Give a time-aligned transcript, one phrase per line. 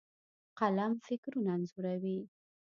[0.59, 2.17] قلم فکرونه انځوروي.